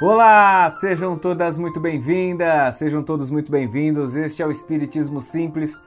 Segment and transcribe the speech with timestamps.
[0.00, 4.16] Olá, sejam todas muito bem-vindas, sejam todos muito bem-vindos.
[4.16, 5.84] Este é o Espiritismo Simples,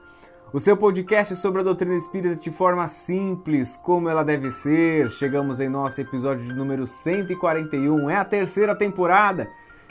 [0.52, 5.10] o seu podcast sobre a doutrina espírita de forma simples, como ela deve ser.
[5.10, 9.48] Chegamos em nosso episódio de número 141, é a terceira temporada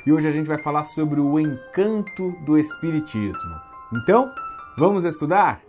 [0.07, 3.55] e hoje a gente vai falar sobre o encanto do Espiritismo.
[3.93, 4.31] Então,
[4.77, 5.59] vamos estudar?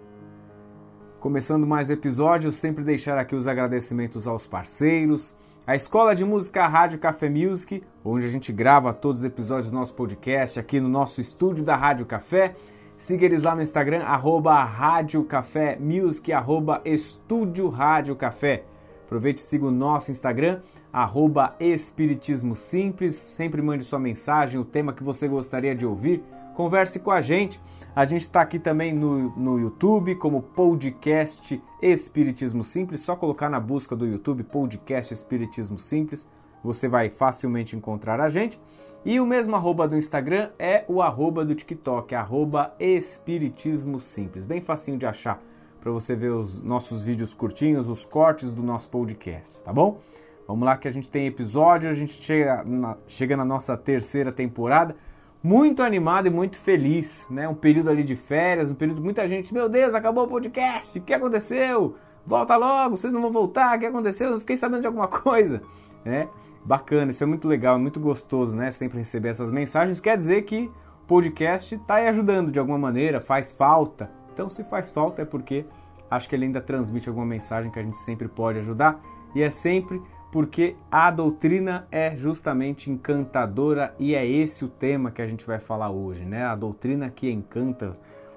[1.19, 5.37] Começando mais o episódio, sempre deixar aqui os agradecimentos aos parceiros
[5.67, 9.75] a Escola de Música Rádio Café Music, onde a gente grava todos os episódios do
[9.75, 12.55] nosso podcast aqui no nosso estúdio da Rádio Café.
[12.99, 18.65] Siga eles lá no Instagram, arroba Rádio Café Music, arroba Estúdio Rádio Café.
[19.07, 20.61] Aproveite e siga o nosso Instagram,
[20.93, 23.15] arroba Espiritismo Simples.
[23.15, 26.23] Sempre mande sua mensagem, o tema que você gostaria de ouvir.
[26.55, 27.61] Converse com a gente.
[27.95, 33.01] A gente está aqui também no, no YouTube como podcast Espiritismo Simples.
[33.01, 36.29] Só colocar na busca do YouTube podcast Espiritismo Simples,
[36.63, 38.61] você vai facilmente encontrar a gente.
[39.05, 44.45] E o mesmo arroba do Instagram é o arroba do TikTok, arroba Espiritismo Simples.
[44.45, 45.43] Bem facinho de achar
[45.81, 50.01] para você ver os nossos vídeos curtinhos, os cortes do nosso podcast, tá bom?
[50.49, 54.33] Vamos lá que a gente tem episódio, a gente chega na, chega na nossa terceira
[54.33, 54.97] temporada
[55.45, 57.47] muito animado e muito feliz, né?
[57.47, 61.03] Um período ali de férias, um período muita gente, meu Deus, acabou o podcast, o
[61.03, 61.97] que aconteceu?
[62.27, 64.31] Volta logo, vocês não vão voltar, o que aconteceu?
[64.31, 65.61] Eu fiquei sabendo de alguma coisa,
[66.03, 66.29] né?
[66.65, 68.71] Bacana, isso é muito legal, muito gostoso, né?
[68.71, 70.71] Sempre receber essas mensagens, quer dizer que
[71.03, 74.11] o podcast está ajudando de alguma maneira, faz falta.
[74.33, 75.67] Então, se faz falta é porque
[76.11, 78.99] acho que ele ainda transmite alguma mensagem que a gente sempre pode ajudar
[79.35, 80.01] e é sempre
[80.35, 85.61] porque a doutrina é justamente encantadora e é esse o tema que a gente vai
[85.61, 86.43] falar hoje, né?
[86.43, 87.93] A doutrina que encanta,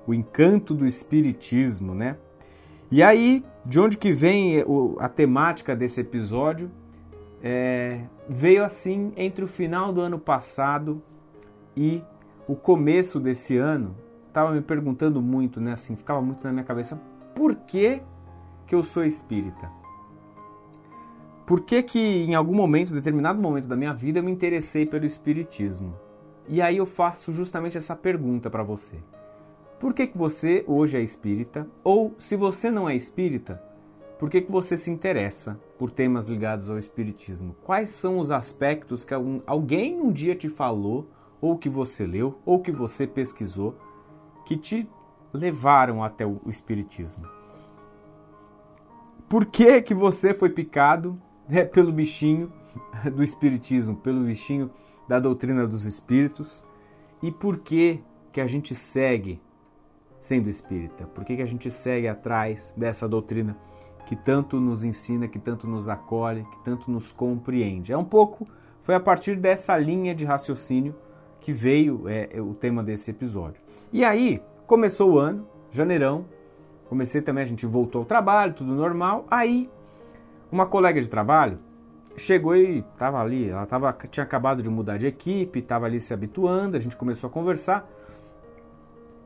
[0.05, 2.17] o encanto do espiritismo, né?
[2.91, 4.63] E aí, de onde que vem
[4.99, 6.69] a temática desse episódio?
[7.41, 11.01] É, veio assim entre o final do ano passado
[11.75, 12.03] e
[12.47, 13.95] o começo desse ano.
[14.31, 15.71] Tava me perguntando muito, né?
[15.71, 17.01] Assim, ficava muito na minha cabeça,
[17.33, 18.03] por que
[18.67, 19.86] que eu sou espírita?
[21.47, 25.05] Por que, que em algum momento, determinado momento da minha vida, eu me interessei pelo
[25.05, 25.97] Espiritismo?
[26.45, 28.97] E aí eu faço justamente essa pergunta para você.
[29.79, 31.65] Por que, que você hoje é espírita?
[31.85, 33.63] Ou, se você não é espírita,
[34.19, 37.55] por que, que você se interessa por temas ligados ao Espiritismo?
[37.63, 39.13] Quais são os aspectos que
[39.45, 41.07] alguém um dia te falou,
[41.39, 43.73] ou que você leu, ou que você pesquisou,
[44.45, 44.85] que te
[45.31, 47.25] levaram até o Espiritismo?
[49.29, 52.51] Por que, que você foi picado né, pelo bichinho
[53.13, 54.69] do espiritismo, pelo bichinho
[55.07, 56.63] da doutrina dos espíritos.
[57.21, 59.41] E por que que a gente segue
[60.19, 61.05] sendo espírita?
[61.05, 63.57] Por que que a gente segue atrás dessa doutrina
[64.05, 67.91] que tanto nos ensina, que tanto nos acolhe, que tanto nos compreende?
[67.91, 68.45] É um pouco,
[68.81, 70.95] foi a partir dessa linha de raciocínio
[71.39, 73.61] que veio é, é o tema desse episódio.
[73.91, 76.25] E aí, começou o ano, janeirão,
[76.89, 79.25] comecei também, a gente voltou ao trabalho, tudo normal.
[79.29, 79.69] Aí
[80.51, 81.59] uma colega de trabalho
[82.17, 86.13] chegou e estava ali, ela tava, tinha acabado de mudar de equipe, estava ali se
[86.13, 87.87] habituando, a gente começou a conversar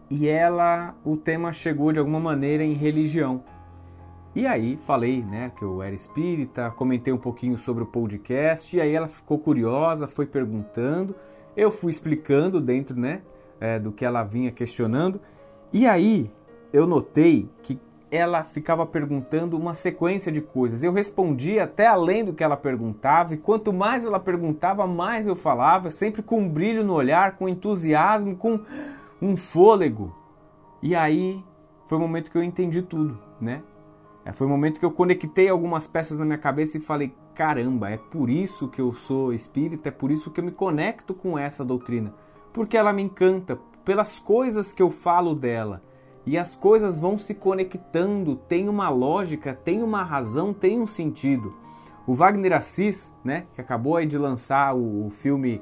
[0.10, 3.44] e ela, o tema chegou de alguma maneira em religião.
[4.36, 8.82] E aí falei, né, que eu era espírita, comentei um pouquinho sobre o podcast e
[8.82, 11.16] aí ela ficou curiosa, foi perguntando,
[11.56, 13.22] eu fui explicando dentro, né,
[13.60, 15.22] é, do que ela vinha questionando
[15.72, 16.30] e aí
[16.74, 17.80] eu notei que
[18.12, 20.84] ela ficava perguntando uma sequência de coisas.
[20.84, 25.36] Eu respondia até além do que ela perguntava, e quanto mais ela perguntava, mais eu
[25.36, 28.60] falava, sempre com um brilho no olhar, com entusiasmo, com
[29.22, 30.14] um fôlego.
[30.84, 31.42] E aí
[31.88, 33.64] foi o momento que eu entendi tudo, né?
[34.26, 37.90] É, foi o momento que eu conectei algumas peças na minha cabeça e falei: caramba,
[37.90, 41.40] é por isso que eu sou espírita, é por isso que eu me conecto com
[41.40, 42.14] essa doutrina,
[42.52, 45.82] porque ela me encanta, pelas coisas que eu falo dela
[46.26, 51.56] e as coisas vão se conectando, tem uma lógica, tem uma razão, tem um sentido.
[52.06, 55.62] O Wagner Assis, né, que acabou de lançar o, o filme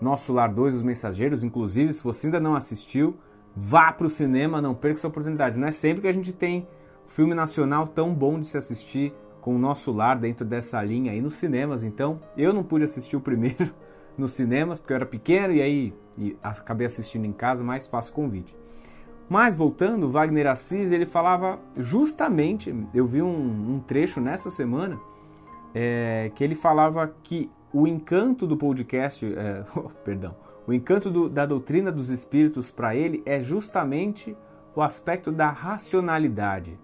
[0.00, 3.16] Nosso Lar 2, Os Mensageiros, inclusive, se você ainda não assistiu,
[3.56, 5.58] vá para o cinema, não perca essa oportunidade.
[5.58, 6.66] Não é sempre que a gente tem
[7.08, 11.20] filme nacional tão bom de se assistir com o Nosso Lar dentro dessa linha aí
[11.20, 11.84] nos cinemas.
[11.84, 13.72] Então, eu não pude assistir o primeiro
[14.18, 18.12] nos cinemas, porque eu era pequeno e aí e acabei assistindo em casa, mas faço
[18.12, 18.56] convite.
[19.28, 25.00] Mas voltando, Wagner Assis ele falava justamente, eu vi um, um trecho nessa semana
[25.74, 30.34] é, que ele falava que o encanto do podcast, é, oh, perdão,
[30.66, 34.36] o encanto do, da doutrina dos espíritos para ele é justamente
[34.74, 36.78] o aspecto da racionalidade.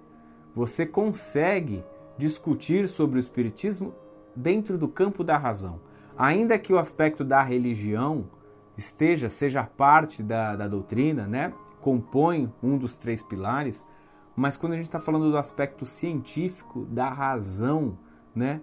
[0.55, 1.85] Você consegue
[2.19, 3.95] discutir sobre o espiritismo
[4.35, 5.81] dentro do campo da razão.
[6.17, 8.27] ainda que o aspecto da religião
[8.77, 11.53] esteja, seja parte da, da doutrina, né?
[11.83, 13.87] Compõe um dos três pilares,
[14.35, 17.99] mas quando a gente está falando do aspecto científico, da razão,
[18.35, 18.63] né?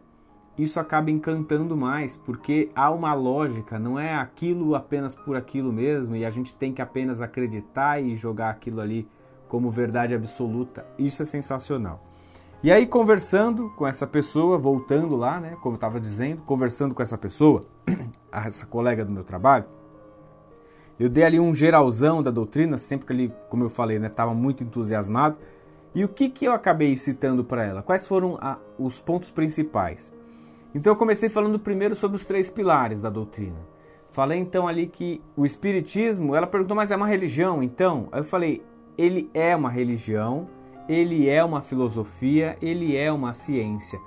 [0.58, 6.16] isso acaba encantando mais, porque há uma lógica, não é aquilo apenas por aquilo mesmo
[6.16, 9.08] e a gente tem que apenas acreditar e jogar aquilo ali
[9.48, 10.86] como verdade absoluta.
[10.98, 12.04] Isso é sensacional.
[12.62, 17.02] E aí, conversando com essa pessoa, voltando lá, né, como eu estava dizendo, conversando com
[17.02, 17.64] essa pessoa,
[18.30, 19.64] essa colega do meu trabalho,
[21.00, 24.40] eu dei ali um geralzão da doutrina, sempre que ele, como eu falei, estava né,
[24.40, 25.38] muito entusiasmado.
[25.96, 27.82] E o que, que eu acabei citando para ela?
[27.82, 30.12] Quais foram a, os pontos principais?
[30.76, 33.58] Então eu comecei falando primeiro sobre os três pilares da doutrina.
[34.12, 37.64] Falei então ali que o espiritismo, ela perguntou, mas é uma religião?
[37.64, 38.62] Então, eu falei,
[38.98, 40.48] ele é uma religião,
[40.88, 44.00] ele é uma filosofia, ele é uma ciência.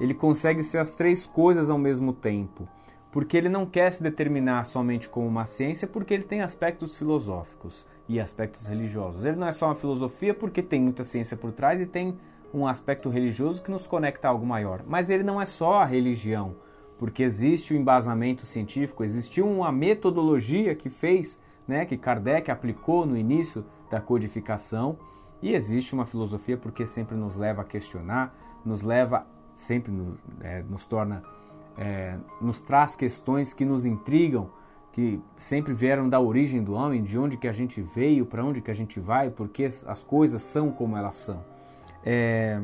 [0.00, 2.68] Ele consegue ser as três coisas ao mesmo tempo,
[3.14, 7.86] porque ele não quer se determinar somente como uma ciência, porque ele tem aspectos filosóficos
[8.08, 9.24] e aspectos religiosos.
[9.24, 12.18] Ele não é só uma filosofia porque tem muita ciência por trás e tem
[12.52, 14.82] um aspecto religioso que nos conecta a algo maior.
[14.84, 16.56] Mas ele não é só a religião,
[16.98, 23.06] porque existe o um embasamento científico, existiu uma metodologia que fez, né, que Kardec aplicou
[23.06, 24.98] no início da codificação,
[25.40, 28.34] e existe uma filosofia porque sempre nos leva a questionar,
[28.64, 29.24] nos leva,
[29.54, 29.92] sempre
[30.40, 31.22] é, nos torna,
[31.76, 34.50] é, nos traz questões que nos intrigam,
[34.92, 38.60] que sempre vieram da origem do homem, de onde que a gente veio, para onde
[38.60, 41.44] que a gente vai, porque as coisas são como elas são.
[42.04, 42.60] É...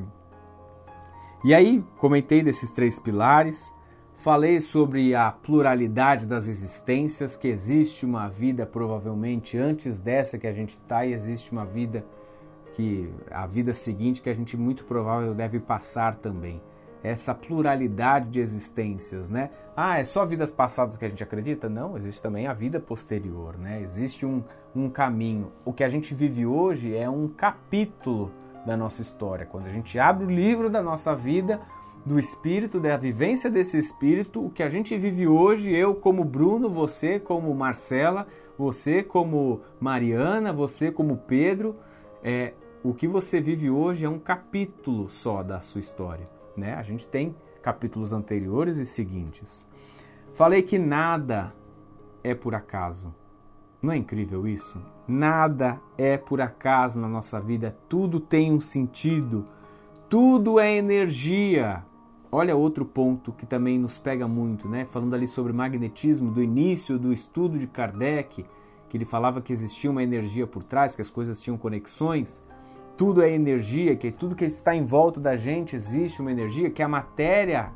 [1.43, 3.75] E aí, comentei desses três pilares,
[4.15, 10.53] falei sobre a pluralidade das existências, que existe uma vida provavelmente antes dessa que a
[10.53, 12.05] gente está e existe uma vida
[12.73, 16.61] que a vida seguinte que a gente muito provável deve passar também.
[17.03, 19.51] Essa pluralidade de existências, né?
[19.77, 21.69] Ah, é só vidas passadas que a gente acredita?
[21.69, 23.81] Não, existe também a vida posterior, né?
[23.83, 24.43] Existe um,
[24.75, 25.51] um caminho.
[25.65, 28.31] O que a gente vive hoje é um capítulo
[28.67, 29.47] da nossa história.
[29.47, 31.61] Quando a gente abre o livro da nossa vida,
[32.05, 36.71] do espírito, da vivência desse espírito, o que a gente vive hoje, eu como Bruno,
[36.71, 38.27] você como Marcela,
[38.59, 41.77] você como Mariana, você como Pedro,
[42.23, 46.40] é, o que você vive hoje é um capítulo só da sua história.
[46.61, 46.75] Né?
[46.75, 49.67] A gente tem capítulos anteriores e seguintes.
[50.35, 51.53] Falei que nada
[52.23, 53.15] é por acaso.
[53.83, 54.81] Não é incrível isso?
[55.09, 59.45] Nada é por acaso na nossa vida, tudo tem um sentido,
[60.09, 61.83] tudo é energia.
[62.31, 64.85] Olha outro ponto que também nos pega muito, né?
[64.85, 68.45] Falando ali sobre magnetismo, do início do estudo de Kardec,
[68.89, 72.43] que ele falava que existia uma energia por trás, que as coisas tinham conexões.
[73.01, 76.83] Tudo é energia, que tudo que está em volta da gente existe uma energia, que
[76.83, 77.73] a matéria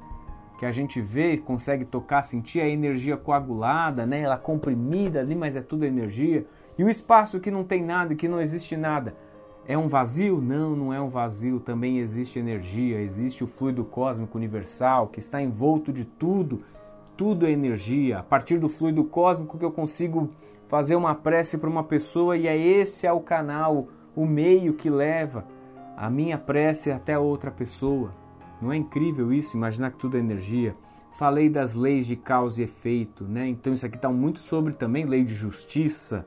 [0.59, 4.21] que a gente vê, consegue tocar, sentir a energia coagulada, né?
[4.21, 6.44] Ela comprimida ali, mas é tudo energia.
[6.76, 9.15] E o espaço que não tem nada, que não existe nada,
[9.67, 10.43] é um vazio?
[10.43, 11.59] Não, não é um vazio.
[11.59, 16.61] Também existe energia, existe o fluido cósmico universal que está envolto de tudo.
[17.17, 18.19] Tudo é energia.
[18.19, 20.29] A partir do fluido cósmico que eu consigo
[20.69, 24.88] fazer uma prece para uma pessoa e é esse é o canal, o meio que
[24.88, 25.46] leva
[25.96, 28.12] a minha prece até outra pessoa.
[28.60, 29.56] Não é incrível isso?
[29.56, 30.74] Imaginar que tudo é energia.
[31.12, 33.46] Falei das leis de causa e efeito, né?
[33.46, 36.27] Então isso aqui está muito sobre também lei de justiça.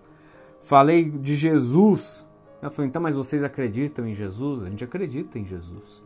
[0.62, 2.28] Falei de Jesus.
[2.62, 4.64] Eu falei, então, mas vocês acreditam em Jesus?
[4.64, 6.04] A gente acredita em Jesus.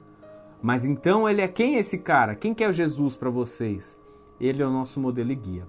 [0.61, 2.35] Mas então ele é quem é esse cara?
[2.35, 3.97] Quem que é o Jesus para vocês?
[4.39, 5.67] Ele é o nosso modelo e guia.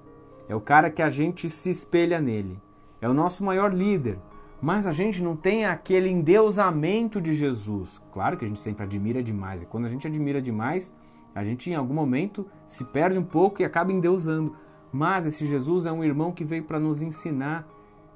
[0.48, 2.58] É o cara que a gente se espelha nele.
[3.00, 4.18] É o nosso maior líder.
[4.62, 8.00] Mas a gente não tem aquele endeusamento de Jesus.
[8.12, 10.94] Claro que a gente sempre admira demais, e quando a gente admira demais,
[11.34, 14.54] a gente em algum momento se perde um pouco e acaba endeusando.
[14.92, 17.66] Mas esse Jesus é um irmão que veio para nos ensinar,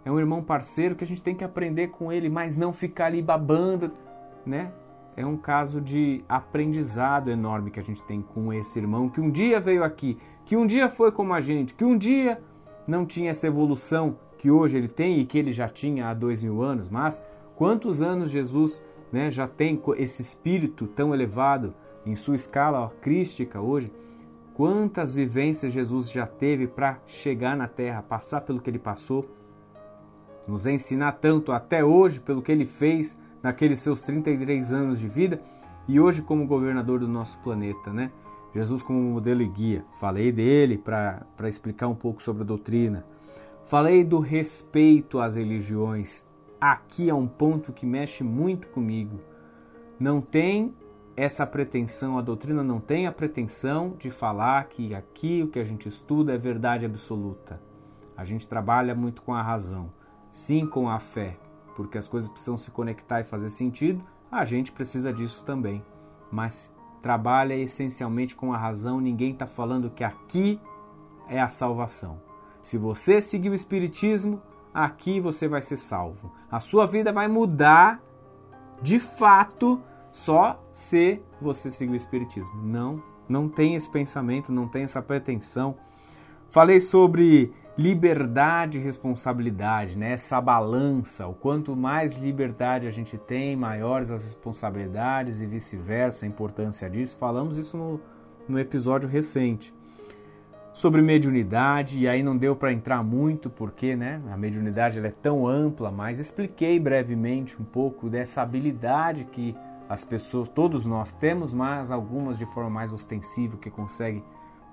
[0.04, 3.06] é um irmão parceiro que a gente tem que aprender com ele, mas não ficar
[3.06, 3.90] ali babando,
[4.46, 4.70] né?
[5.16, 9.32] É um caso de aprendizado enorme que a gente tem com esse irmão que um
[9.32, 12.40] dia veio aqui, que um dia foi como a gente, que um dia
[12.86, 16.42] não tinha essa evolução que hoje ele tem e que ele já tinha há dois
[16.42, 17.24] mil anos, mas
[17.54, 21.74] quantos anos Jesus né, já tem esse espírito tão elevado
[22.04, 23.92] em sua escala ó, crística hoje?
[24.54, 29.24] Quantas vivências Jesus já teve para chegar na Terra, passar pelo que ele passou,
[30.46, 35.42] nos ensinar tanto até hoje pelo que ele fez naqueles seus 33 anos de vida
[35.88, 38.10] e hoje como governador do nosso planeta, né?
[38.54, 39.84] Jesus como modelo e guia.
[40.00, 43.04] Falei dele para explicar um pouco sobre a doutrina.
[43.66, 46.24] Falei do respeito às religiões.
[46.60, 49.18] Aqui é um ponto que mexe muito comigo.
[49.98, 50.72] Não tem
[51.16, 55.64] essa pretensão, a doutrina não tem a pretensão de falar que aqui o que a
[55.64, 57.60] gente estuda é verdade absoluta.
[58.16, 59.92] A gente trabalha muito com a razão,
[60.30, 61.36] sim com a fé,
[61.74, 65.84] porque as coisas precisam se conectar e fazer sentido, a gente precisa disso também.
[66.30, 70.60] Mas trabalha essencialmente com a razão, ninguém está falando que aqui
[71.28, 72.25] é a salvação.
[72.66, 74.42] Se você seguir o Espiritismo,
[74.74, 76.32] aqui você vai ser salvo.
[76.50, 78.02] A sua vida vai mudar
[78.82, 79.80] de fato
[80.12, 82.60] só se você seguir o Espiritismo.
[82.64, 85.76] Não, não tem esse pensamento, não tem essa pretensão.
[86.50, 90.10] Falei sobre liberdade e responsabilidade, né?
[90.10, 91.24] essa balança.
[91.28, 97.16] O quanto mais liberdade a gente tem, maiores as responsabilidades e vice-versa, a importância disso.
[97.16, 98.00] Falamos isso no,
[98.48, 99.72] no episódio recente.
[100.76, 105.48] Sobre mediunidade, e aí não deu para entrar muito, porque né, a mediunidade é tão
[105.48, 109.56] ampla, mas expliquei brevemente um pouco dessa habilidade que
[109.88, 114.22] as pessoas, todos nós temos, mas algumas de forma mais ostensiva, que conseguem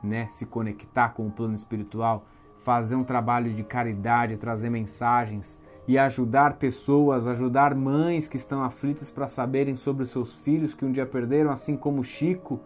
[0.03, 2.25] né, se conectar com o plano espiritual
[2.60, 5.57] fazer um trabalho de caridade, trazer mensagens
[5.88, 10.83] e ajudar pessoas, ajudar mães que estão aflitas para saberem sobre os seus filhos que
[10.83, 12.60] um dia perderam, assim como Chico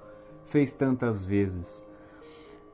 [0.43, 1.85] fez tantas vezes.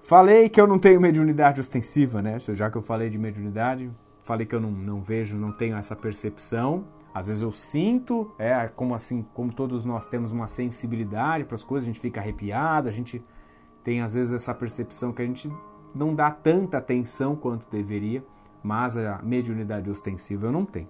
[0.03, 2.37] Falei que eu não tenho mediunidade ostensiva, né?
[2.37, 3.89] Já que eu falei de mediunidade,
[4.21, 6.83] falei que eu não, não vejo, não tenho essa percepção.
[7.13, 11.63] Às vezes eu sinto, é como assim, como todos nós temos uma sensibilidade para as
[11.63, 13.23] coisas, a gente fica arrepiado, a gente
[13.81, 15.49] tem às vezes essa percepção que a gente
[15.95, 18.25] não dá tanta atenção quanto deveria,
[18.61, 20.89] mas a mediunidade ostensiva eu não tenho.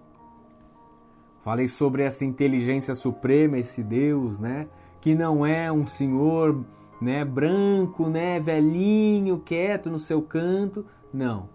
[1.43, 4.67] Falei sobre essa inteligência suprema, esse Deus, né,
[5.01, 6.63] que não é um senhor,
[7.01, 11.49] né, branco, né, velhinho, quieto no seu canto, não.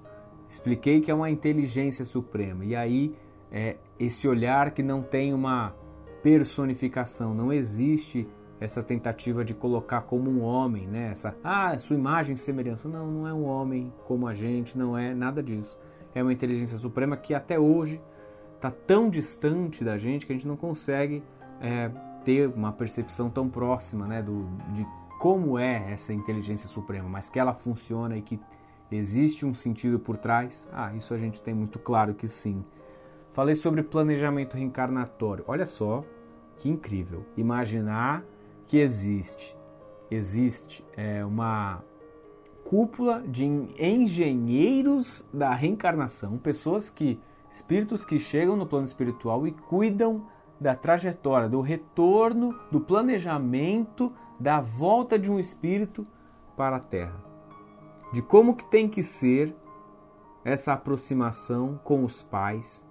[0.49, 2.64] Expliquei que é uma inteligência suprema.
[2.64, 3.14] E aí
[3.50, 5.75] é esse olhar que não tem uma
[6.23, 8.26] personificação, não existe
[8.61, 11.11] essa tentativa de colocar como um homem, né?
[11.12, 12.88] Essa, ah, sua imagem e semelhança.
[12.88, 15.78] Não, não é um homem como a gente, não é nada disso.
[16.14, 18.00] É uma inteligência suprema que até hoje
[18.57, 21.23] está tão distante da gente que a gente não consegue
[21.61, 21.88] é,
[22.25, 24.23] ter uma percepção tão próxima, né?
[24.23, 24.85] Do, de
[25.18, 28.40] como é essa inteligência suprema, mas que ela funciona e que
[28.90, 30.68] existe um sentido por trás.
[30.72, 32.64] Ah, isso a gente tem muito claro que sim.
[33.32, 35.44] Falei sobre planejamento reencarnatório.
[35.46, 36.04] Olha só
[36.56, 37.25] que incrível.
[37.37, 38.25] Imaginar
[38.66, 39.56] que existe.
[40.10, 41.82] Existe é, uma
[42.64, 43.44] cúpula de
[43.78, 47.18] engenheiros da reencarnação, pessoas que,
[47.50, 50.26] espíritos que chegam no plano espiritual e cuidam
[50.60, 56.07] da trajetória, do retorno, do planejamento, da volta de um espírito
[56.57, 57.25] para a Terra.
[58.12, 59.54] De como que tem que ser
[60.45, 62.87] essa aproximação com os pais,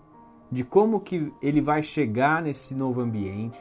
[0.51, 3.59] de como que ele vai chegar nesse novo ambiente,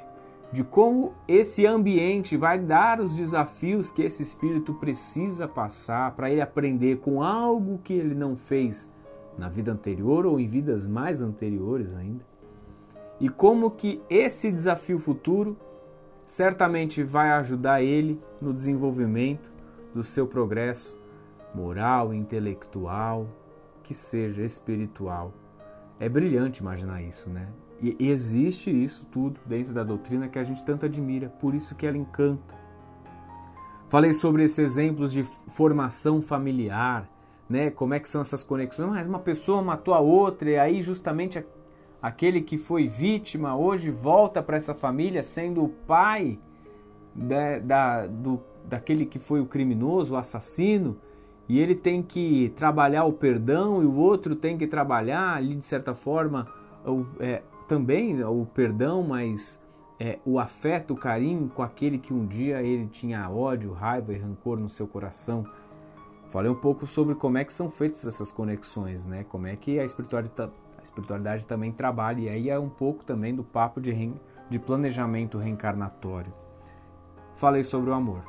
[0.52, 6.40] de como esse ambiente vai dar os desafios que esse espírito precisa passar para ele
[6.40, 8.93] aprender com algo que ele não fez
[9.37, 12.25] na vida anterior ou em vidas mais anteriores ainda.
[13.21, 15.57] E como que esse desafio futuro
[16.26, 19.50] certamente vai ajudar ele no desenvolvimento
[19.95, 20.95] do seu progresso
[21.54, 23.26] moral, intelectual,
[23.83, 25.33] que seja espiritual.
[25.99, 27.49] É brilhante imaginar isso, né?
[27.80, 31.87] E existe isso tudo dentro da doutrina que a gente tanto admira, por isso que
[31.87, 32.54] ela encanta.
[33.88, 37.09] Falei sobre esses exemplos de formação familiar,
[37.49, 37.71] né?
[37.71, 38.90] Como é que são essas conexões?
[38.90, 41.45] Mas uma pessoa matou a outra e aí justamente
[42.00, 46.38] aquele que foi vítima hoje volta para essa família sendo o pai
[47.14, 50.98] da, da, do, daquele que foi o criminoso, o assassino,
[51.48, 55.64] e ele tem que trabalhar o perdão e o outro tem que trabalhar ali de
[55.64, 56.48] certa forma
[56.84, 59.64] o, é, também o perdão, mas
[59.98, 64.18] é, o afeto, o carinho com aquele que um dia ele tinha ódio, raiva e
[64.18, 65.46] rancor no seu coração.
[66.28, 69.24] Falei um pouco sobre como é que são feitas essas conexões, né?
[69.28, 72.21] Como é que a espiritualidade, a espiritualidade também trabalha.
[72.21, 74.12] E aí é um pouco também do papo de,
[74.49, 76.33] de planejamento reencarnatório.
[77.37, 78.25] Falei sobre o amor.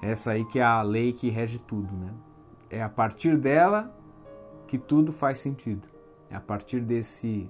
[0.00, 2.12] Essa aí que é a lei que rege tudo, né?
[2.70, 3.92] É a partir dela
[4.66, 5.88] que tudo faz sentido.
[6.30, 7.48] É a partir desse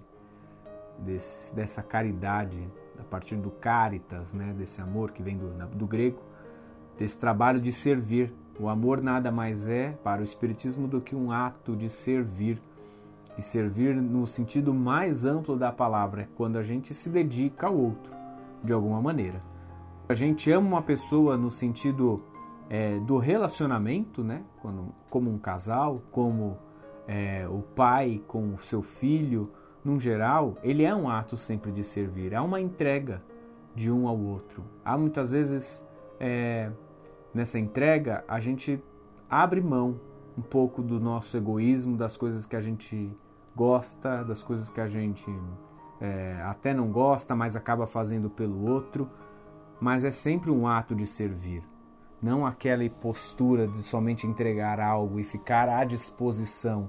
[0.99, 6.21] desse, dessa caridade, a partir do caritas, né, desse amor que vem do, do grego,
[6.99, 8.33] desse trabalho de servir.
[8.59, 12.61] O amor nada mais é para o Espiritismo do que um ato de servir.
[13.39, 17.77] E servir no sentido mais amplo da palavra, é quando a gente se dedica ao
[17.77, 18.13] outro,
[18.65, 19.39] de alguma maneira.
[20.09, 22.25] A gente ama uma pessoa no sentido
[22.69, 24.43] é, do relacionamento, né?
[24.61, 26.59] Quando, como um casal, como
[27.07, 29.51] é, o pai com o seu filho,
[29.85, 33.23] num geral, ele é um ato sempre de servir, é uma entrega,
[33.75, 34.65] de um ao outro.
[34.85, 35.85] Há muitas vezes
[36.19, 36.71] é,
[37.33, 38.83] nessa entrega a gente
[39.31, 40.01] abre mão
[40.37, 43.11] um pouco do nosso egoísmo, das coisas que a gente
[43.59, 45.27] gosta, das coisas que a gente
[46.01, 49.11] é, até não gosta, mas acaba fazendo pelo outro.
[49.81, 51.63] Mas é sempre um ato de servir,
[52.23, 56.89] não aquela postura de somente entregar algo e ficar à disposição.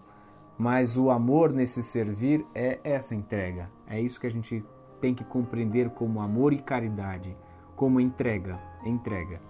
[0.58, 3.70] Mas o amor nesse servir é essa entrega.
[3.88, 4.64] É isso que a gente
[5.02, 7.36] tem que compreender como amor e caridade,
[7.76, 9.42] como entrega, entrega.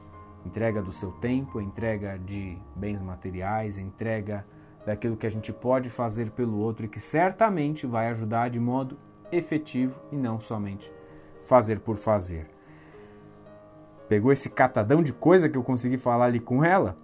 [0.46, 4.46] Entrega do seu tempo, entrega de bens materiais, entrega
[4.89, 8.98] daquilo que a gente pode fazer pelo outro e que certamente vai ajudar de modo
[9.31, 10.91] efetivo e não somente
[11.43, 12.48] fazer por fazer.
[14.08, 16.98] Pegou esse catadão de coisa que eu consegui falar ali com ela.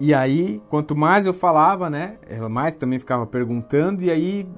[0.00, 4.48] E aí, quanto mais eu falava, né, ela mais também ficava perguntando e aí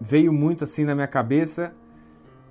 [0.00, 1.74] veio muito assim na minha cabeça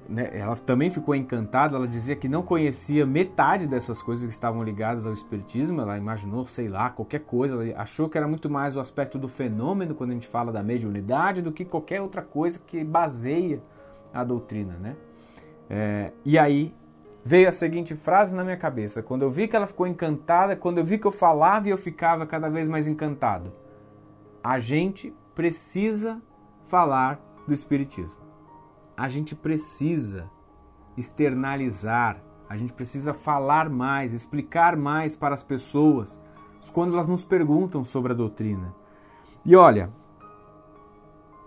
[0.10, 1.76] né, ela também ficou encantada.
[1.76, 5.82] Ela dizia que não conhecia metade dessas coisas que estavam ligadas ao espiritismo.
[5.82, 7.54] Ela imaginou, sei lá, qualquer coisa.
[7.54, 10.64] Ela achou que era muito mais o aspecto do fenômeno quando a gente fala da
[10.64, 13.62] mediunidade do que qualquer outra coisa que baseia
[14.12, 14.96] a doutrina, né?
[15.70, 16.74] É, e aí
[17.24, 19.04] veio a seguinte frase na minha cabeça.
[19.04, 21.78] Quando eu vi que ela ficou encantada, quando eu vi que eu falava e eu
[21.78, 23.54] ficava cada vez mais encantado.
[24.44, 26.20] A gente precisa
[26.64, 28.29] falar do espiritismo
[29.00, 30.30] a gente precisa
[30.98, 36.20] externalizar, a gente precisa falar mais, explicar mais para as pessoas
[36.74, 38.76] quando elas nos perguntam sobre a doutrina.
[39.46, 39.90] E olha,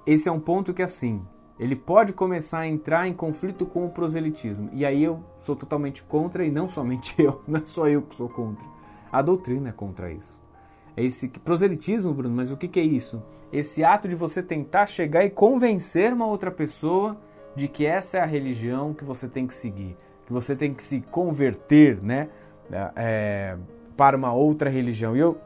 [0.06, 1.23] esse é um ponto que assim,
[1.59, 4.71] ele pode começar a entrar em conflito com o proselitismo.
[4.73, 8.16] E aí eu sou totalmente contra, e não somente eu, não é só eu que
[8.16, 8.66] sou contra.
[9.12, 10.40] A doutrina é contra isso.
[10.97, 13.23] Esse proselitismo, Bruno, mas o que, que é isso?
[13.52, 17.21] Esse ato de você tentar chegar e convencer uma outra pessoa
[17.54, 20.82] de que essa é a religião que você tem que seguir, que você tem que
[20.82, 22.28] se converter, né,
[22.96, 23.57] é,
[23.96, 25.16] para uma outra religião.
[25.16, 25.38] E eu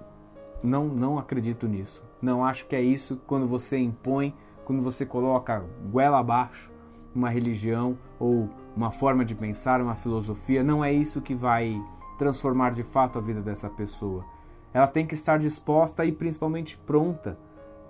[0.62, 2.02] não, não acredito nisso.
[2.20, 6.72] Não acho que é isso quando você impõe, quando você coloca goela abaixo
[7.14, 10.62] uma religião ou uma forma de pensar, uma filosofia.
[10.62, 11.81] Não é isso que vai
[12.18, 14.24] transformar de fato a vida dessa pessoa.
[14.72, 17.38] Ela tem que estar disposta e principalmente pronta.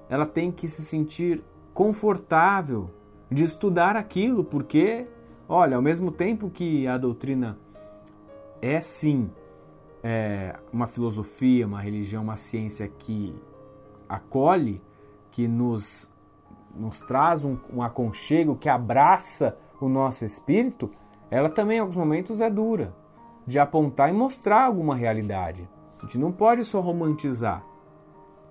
[0.09, 1.43] Ela tem que se sentir
[1.75, 2.88] confortável
[3.31, 5.07] de estudar aquilo, porque,
[5.49, 7.59] olha, ao mesmo tempo que a doutrina
[8.61, 9.31] é sim
[10.03, 13.35] é, uma filosofia, uma religião, uma ciência que
[14.09, 14.81] acolhe,
[15.31, 16.11] que nos,
[16.75, 20.91] nos traz um, um aconchego, que abraça o nosso espírito,
[21.31, 22.95] ela também em alguns momentos é dura,
[23.47, 25.69] de apontar e mostrar alguma realidade.
[25.99, 27.65] A gente não pode só romantizar.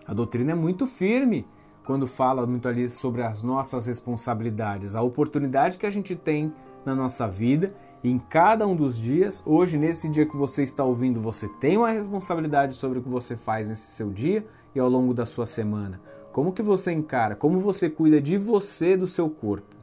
[0.07, 1.47] A doutrina é muito firme
[1.85, 6.95] quando fala muito ali sobre as nossas responsabilidades, a oportunidade que a gente tem na
[6.95, 9.41] nossa vida em cada um dos dias.
[9.45, 13.35] Hoje, nesse dia que você está ouvindo, você tem uma responsabilidade sobre o que você
[13.35, 16.01] faz nesse seu dia e ao longo da sua semana.
[16.31, 17.35] Como que você encara?
[17.35, 19.75] Como você cuida de você, do seu corpo?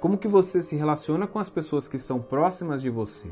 [0.00, 3.28] Como que você se relaciona com as pessoas que estão próximas de você?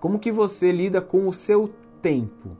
[0.00, 2.56] Como que você lida com o seu tempo?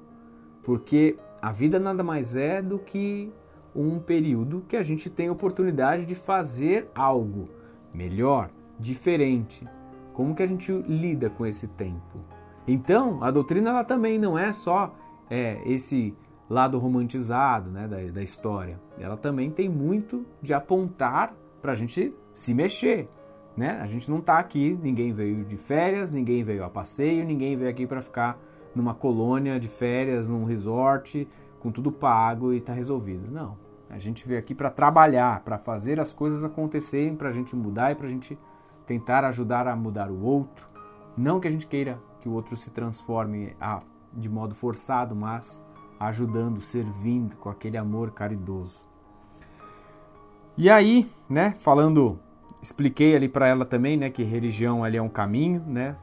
[0.62, 3.32] Porque a vida nada mais é do que
[3.74, 7.48] um período que a gente tem a oportunidade de fazer algo
[7.92, 9.66] melhor, diferente.
[10.12, 12.20] Como que a gente lida com esse tempo?
[12.66, 14.94] Então, a doutrina ela também não é só
[15.30, 16.14] é, esse
[16.48, 18.78] lado romantizado né, da, da história.
[18.98, 23.08] Ela também tem muito de apontar para a gente se mexer.
[23.56, 23.78] Né?
[23.80, 27.70] A gente não está aqui, ninguém veio de férias, ninguém veio a passeio, ninguém veio
[27.70, 28.38] aqui para ficar
[28.74, 31.28] numa colônia de férias, num resort,
[31.60, 33.30] com tudo pago e está resolvido.
[33.30, 33.56] Não.
[33.92, 37.92] A gente veio aqui para trabalhar, para fazer as coisas acontecerem, para a gente mudar
[37.92, 38.38] e para a gente
[38.86, 40.66] tentar ajudar a mudar o outro.
[41.14, 45.62] Não que a gente queira que o outro se transforme a, de modo forçado, mas
[46.00, 48.80] ajudando, servindo com aquele amor caridoso.
[50.56, 52.18] E aí, né, falando,
[52.62, 55.96] expliquei ali para ela também, né, que religião ali é um caminho, né,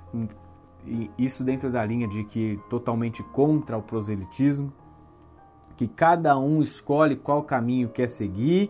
[0.85, 4.71] e isso dentro da linha de que totalmente contra o proselitismo,
[5.79, 8.69] que cada um escolhe qual caminho quer seguir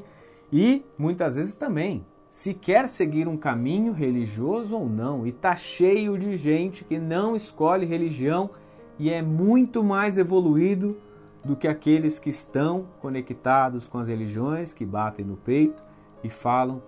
[0.54, 5.26] e muitas vezes também se quer seguir um caminho religioso ou não.
[5.26, 8.52] E tá cheio de gente que não escolhe religião
[9.00, 11.00] e é muito mais evoluído
[11.44, 15.82] do que aqueles que estão conectados com as religiões, que batem no peito
[16.24, 16.80] e falam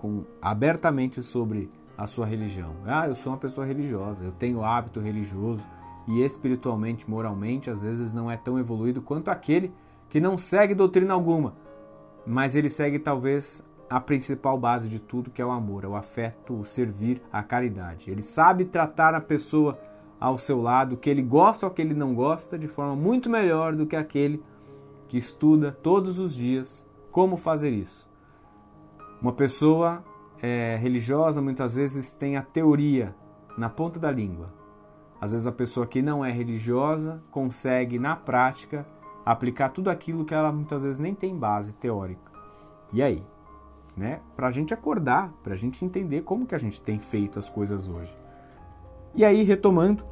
[0.00, 2.76] com, abertamente sobre a sua religião.
[2.86, 5.64] Ah, eu sou uma pessoa religiosa, eu tenho hábito religioso
[6.08, 9.70] e espiritualmente, moralmente, às vezes não é tão evoluído quanto aquele
[10.08, 11.52] que não segue doutrina alguma,
[12.26, 15.94] mas ele segue talvez a principal base de tudo, que é o amor, é o
[15.94, 18.10] afeto, o servir, a caridade.
[18.10, 19.78] Ele sabe tratar a pessoa
[20.18, 23.76] ao seu lado, que ele gosta ou que ele não gosta, de forma muito melhor
[23.76, 24.42] do que aquele
[25.08, 28.08] que estuda todos os dias como fazer isso.
[29.20, 30.02] Uma pessoa
[30.40, 33.14] é, religiosa muitas vezes tem a teoria
[33.56, 34.57] na ponta da língua.
[35.20, 38.86] Às vezes a pessoa que não é religiosa consegue na prática
[39.24, 42.32] aplicar tudo aquilo que ela muitas vezes nem tem base teórica.
[42.92, 43.22] E aí?
[43.96, 44.20] Né?
[44.36, 47.50] Para a gente acordar, para a gente entender como que a gente tem feito as
[47.50, 48.16] coisas hoje.
[49.14, 50.04] E aí, retomando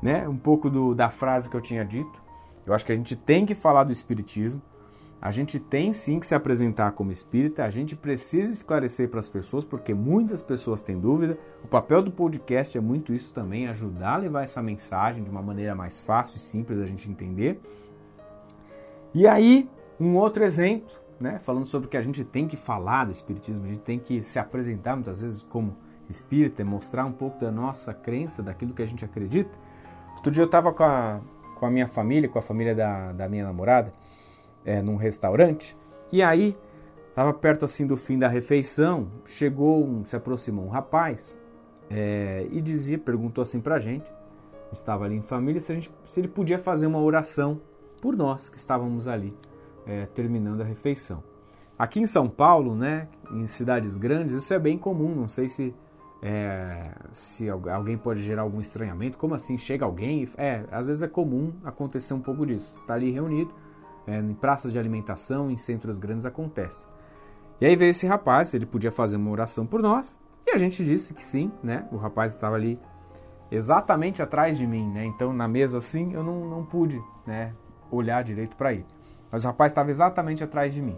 [0.00, 2.22] né, um pouco do, da frase que eu tinha dito,
[2.64, 4.62] eu acho que a gente tem que falar do Espiritismo,
[5.20, 9.28] a gente tem sim que se apresentar como espírita, a gente precisa esclarecer para as
[9.28, 11.38] pessoas, porque muitas pessoas têm dúvida.
[11.64, 15.42] O papel do podcast é muito isso também, ajudar a levar essa mensagem de uma
[15.42, 17.60] maneira mais fácil e simples da gente entender.
[19.14, 23.12] E aí, um outro exemplo, né, falando sobre que a gente tem que falar do
[23.12, 25.74] espiritismo, a gente tem que se apresentar muitas vezes como
[26.08, 29.50] espírita, mostrar um pouco da nossa crença, daquilo que a gente acredita.
[30.16, 31.20] Outro dia eu estava com a,
[31.58, 33.90] com a minha família, com a família da, da minha namorada,
[34.66, 35.74] é, num restaurante.
[36.12, 36.54] E aí,
[37.08, 41.40] estava perto assim do fim da refeição, chegou, um, se aproximou um rapaz
[41.88, 44.04] é, e dizia, perguntou assim para a gente,
[44.72, 47.60] estava ali em família, se, gente, se ele podia fazer uma oração
[48.02, 49.34] por nós que estávamos ali
[49.86, 51.22] é, terminando a refeição.
[51.78, 55.14] Aqui em São Paulo, né, em cidades grandes, isso é bem comum.
[55.14, 55.74] Não sei se
[56.22, 59.18] é, se alguém pode gerar algum estranhamento.
[59.18, 59.58] Como assim?
[59.58, 60.28] Chega alguém?
[60.36, 62.72] É, às vezes é comum acontecer um pouco disso.
[62.76, 63.52] Está ali reunido,
[64.06, 66.86] é, em praças de alimentação, em centros grandes acontece.
[67.60, 70.84] E aí veio esse rapaz, ele podia fazer uma oração por nós, e a gente
[70.84, 71.88] disse que sim, né?
[71.90, 72.78] O rapaz estava ali
[73.50, 75.04] exatamente atrás de mim, né?
[75.04, 77.52] Então na mesa assim eu não, não pude, né?
[77.90, 78.86] Olhar direito para ele.
[79.30, 80.96] Mas o rapaz estava exatamente atrás de mim.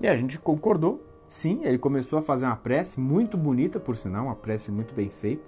[0.00, 4.26] E a gente concordou, sim, ele começou a fazer uma prece muito bonita, por sinal,
[4.26, 5.44] uma prece muito bem feita.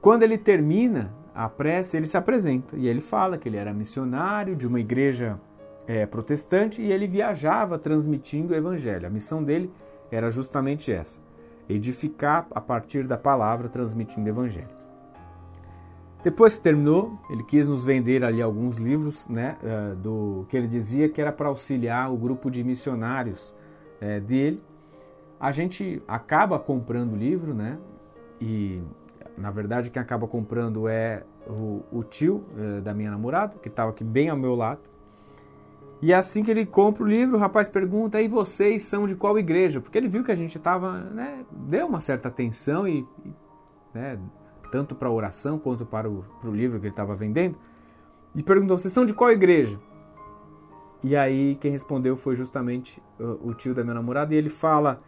[0.00, 4.54] Quando ele termina a prece, ele se apresenta e ele fala que ele era missionário
[4.56, 5.40] de uma igreja
[5.86, 9.06] é, protestante e ele viajava transmitindo o evangelho.
[9.06, 9.70] A missão dele
[10.10, 11.20] era justamente essa:
[11.68, 14.76] edificar a partir da palavra, transmitindo o evangelho.
[16.26, 20.66] Depois que terminou, ele quis nos vender ali alguns livros, né, é, do que ele
[20.66, 23.54] dizia que era para auxiliar o grupo de missionários
[24.00, 24.60] é, dele.
[25.38, 27.78] A gente acaba comprando o livro, né,
[28.40, 28.82] e
[29.38, 33.90] na verdade quem acaba comprando é o, o tio é, da minha namorada, que estava
[33.90, 34.80] aqui bem ao meu lado.
[36.02, 39.38] E assim que ele compra o livro, o rapaz pergunta: e vocês são de qual
[39.38, 39.80] igreja?
[39.80, 43.32] Porque ele viu que a gente estava, né, deu uma certa atenção e, e
[43.94, 44.18] né,
[44.70, 47.56] tanto para a oração quanto para o, para o livro que ele estava vendendo.
[48.34, 49.78] E perguntou: vocês são de qual igreja?
[51.02, 54.98] E aí quem respondeu foi justamente o, o tio da minha namorada e ele fala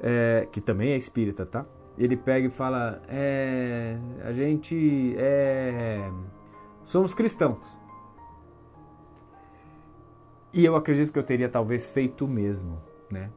[0.00, 1.66] é, que também é espírita, tá?
[1.98, 6.10] Ele pega e fala: é, a gente é,
[6.84, 7.58] somos cristãos.
[10.52, 13.30] E eu acredito que eu teria talvez feito o mesmo, né?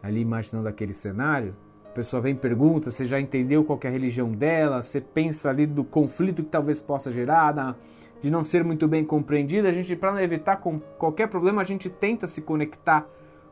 [0.00, 1.54] Ali imaginando aquele cenário,
[1.84, 5.50] a pessoa vem e pergunta, você já entendeu qual é a religião dela, você pensa
[5.50, 7.74] ali do conflito que talvez possa gerar, na,
[8.22, 10.62] de não ser muito bem compreendida, a gente, para evitar
[10.96, 13.04] qualquer problema, a gente tenta se conectar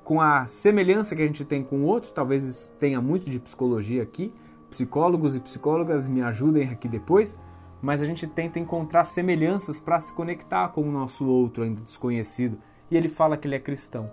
[0.04, 4.04] com a semelhança que a gente tem com o outro, talvez tenha muito de psicologia
[4.04, 4.32] aqui,
[4.70, 7.40] psicólogos e psicólogas me ajudem aqui depois,
[7.82, 12.56] mas a gente tenta encontrar semelhanças para se conectar com o nosso outro ainda desconhecido
[12.90, 14.10] e ele fala que ele é cristão.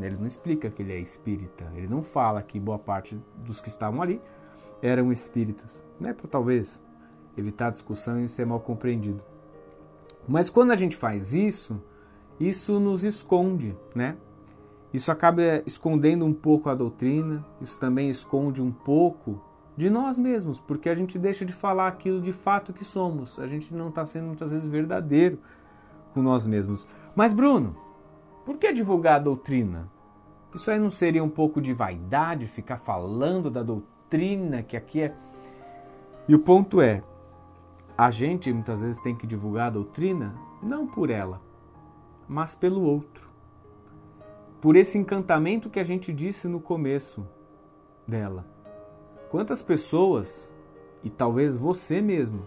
[0.00, 1.70] Ele não explica que ele é espírita.
[1.76, 4.20] Ele não fala que boa parte dos que estavam ali
[4.80, 5.84] eram espíritas.
[6.00, 6.12] Né?
[6.12, 6.82] Para talvez
[7.36, 9.22] evitar discussão e ser mal compreendido.
[10.26, 11.80] Mas quando a gente faz isso,
[12.38, 14.16] isso nos esconde, né?
[14.92, 19.40] Isso acaba escondendo um pouco a doutrina, isso também esconde um pouco
[19.74, 23.38] de nós mesmos, porque a gente deixa de falar aquilo de fato que somos.
[23.38, 25.38] A gente não está sendo muitas vezes verdadeiro
[26.12, 26.86] com nós mesmos.
[27.16, 27.74] Mas, Bruno,
[28.44, 29.88] por que divulgar a doutrina?
[30.54, 35.14] Isso aí não seria um pouco de vaidade ficar falando da doutrina que aqui é.
[36.28, 37.02] E o ponto é:
[37.96, 41.40] a gente muitas vezes tem que divulgar a doutrina não por ela,
[42.28, 43.30] mas pelo outro.
[44.60, 47.26] Por esse encantamento que a gente disse no começo
[48.06, 48.46] dela.
[49.30, 50.52] Quantas pessoas,
[51.02, 52.46] e talvez você mesmo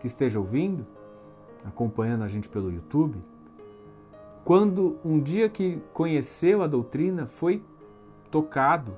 [0.00, 0.86] que esteja ouvindo,
[1.64, 3.18] acompanhando a gente pelo YouTube,
[4.46, 7.64] quando um dia que conheceu a doutrina, foi
[8.30, 8.96] tocado,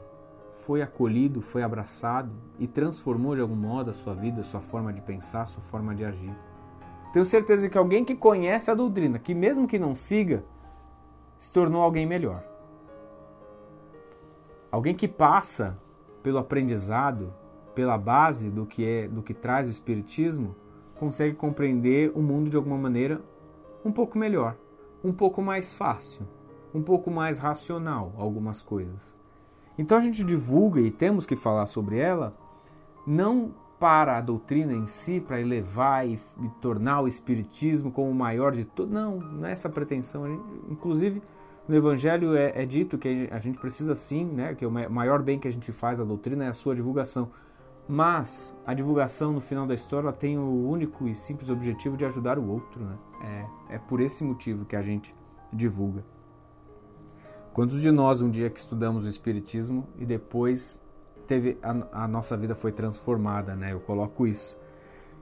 [0.66, 4.92] foi acolhido, foi abraçado e transformou de algum modo a sua vida, a sua forma
[4.92, 6.36] de pensar, a sua forma de agir.
[7.14, 10.44] Tenho certeza que alguém que conhece a doutrina, que mesmo que não siga,
[11.38, 12.44] se tornou alguém melhor.
[14.70, 15.78] Alguém que passa
[16.22, 17.32] pelo aprendizado,
[17.74, 20.54] pela base do que é, do que traz o espiritismo,
[20.94, 23.22] consegue compreender o mundo de alguma maneira
[23.82, 24.54] um pouco melhor,
[25.02, 26.26] um pouco mais fácil,
[26.74, 29.16] um pouco mais racional algumas coisas.
[29.76, 32.36] Então a gente divulga e temos que falar sobre ela
[33.06, 38.14] não para a doutrina em si, para elevar e, e tornar o espiritismo como o
[38.14, 38.92] maior de tudo.
[38.92, 40.26] Não, não é essa pretensão.
[40.68, 41.22] Inclusive
[41.68, 45.38] no Evangelho é, é, dito que a gente precisa sim, né, que o maior bem
[45.38, 47.30] que a gente faz à doutrina é a sua divulgação.
[47.88, 52.38] Mas a divulgação no final da história tem o único e simples objetivo de ajudar
[52.38, 52.84] o outro.
[52.84, 52.98] Né?
[53.70, 55.14] É, é por esse motivo que a gente
[55.50, 56.04] divulga.
[57.54, 60.82] Quantos de nós um dia que estudamos o Espiritismo e depois
[61.26, 63.72] teve a, a nossa vida foi transformada, né?
[63.72, 64.56] Eu coloco isso.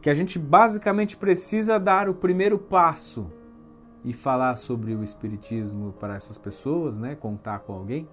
[0.02, 3.31] Que a gente basicamente precisa dar o primeiro passo
[4.05, 7.14] e falar sobre o Espiritismo para essas pessoas, né?
[7.14, 8.09] Contar com alguém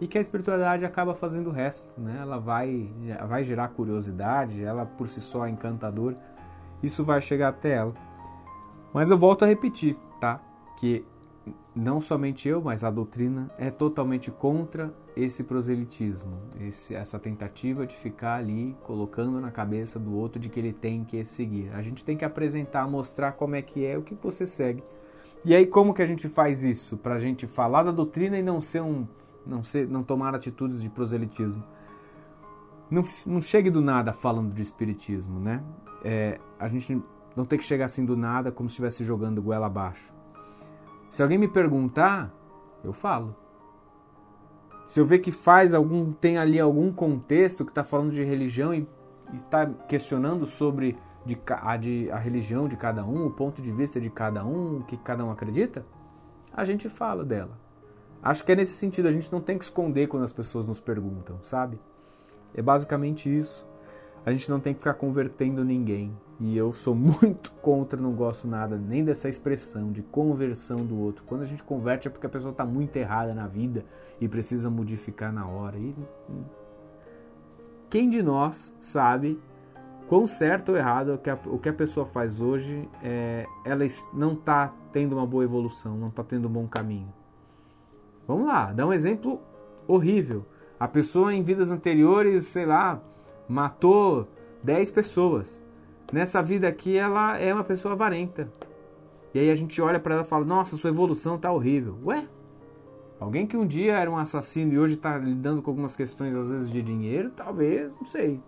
[0.00, 2.18] e que a espiritualidade acaba fazendo o resto, né?
[2.20, 2.90] Ela vai,
[3.28, 6.16] vai gerar curiosidade, ela por si só é encantadora,
[6.82, 7.94] isso vai chegar até ela.
[8.92, 10.40] Mas eu volto a repetir, tá?
[10.76, 11.04] Que
[11.74, 17.94] não somente eu, mas a doutrina é totalmente contra esse proselitismo, esse, essa tentativa de
[17.96, 21.70] ficar ali colocando na cabeça do outro de que ele tem que seguir.
[21.74, 24.82] A gente tem que apresentar, mostrar como é que é o que você segue.
[25.44, 26.96] E aí como que a gente faz isso?
[26.96, 29.06] Para a gente falar da doutrina e não ser um
[29.46, 31.64] não, ser, não tomar atitudes de proselitismo.
[32.90, 35.62] Não, não chegue do nada falando de espiritismo, né?
[36.04, 37.02] É, a gente
[37.34, 40.12] não tem que chegar assim do nada como se estivesse jogando goela abaixo.
[41.10, 42.32] Se alguém me perguntar,
[42.82, 43.36] eu falo.
[44.86, 48.74] Se eu ver que faz algum, tem ali algum contexto que está falando de religião
[48.74, 48.86] e
[49.34, 54.00] está questionando sobre de, a, de, a religião de cada um, o ponto de vista
[54.00, 55.86] de cada um, o que cada um acredita,
[56.52, 57.63] a gente fala dela.
[58.24, 60.80] Acho que é nesse sentido, a gente não tem que esconder quando as pessoas nos
[60.80, 61.78] perguntam, sabe?
[62.54, 63.66] É basicamente isso.
[64.24, 66.16] A gente não tem que ficar convertendo ninguém.
[66.40, 71.22] E eu sou muito contra, não gosto nada nem dessa expressão de conversão do outro.
[71.26, 73.84] Quando a gente converte é porque a pessoa está muito errada na vida
[74.18, 75.76] e precisa modificar na hora.
[75.76, 75.94] E
[77.90, 79.38] quem de nós sabe
[80.08, 83.84] quão certo ou errado o que a pessoa faz hoje, é, ela
[84.14, 87.12] não está tendo uma boa evolução, não está tendo um bom caminho.
[88.26, 89.40] Vamos lá, dá um exemplo
[89.86, 90.44] horrível.
[90.78, 93.00] A pessoa em vidas anteriores, sei lá,
[93.48, 94.28] matou
[94.62, 95.62] 10 pessoas.
[96.12, 98.50] Nessa vida aqui ela é uma pessoa avarenta.
[99.32, 101.98] E aí a gente olha para ela e fala: "Nossa, sua evolução tá horrível".
[102.04, 102.26] Ué?
[103.20, 106.50] Alguém que um dia era um assassino e hoje está lidando com algumas questões às
[106.50, 108.40] vezes de dinheiro, talvez, não sei.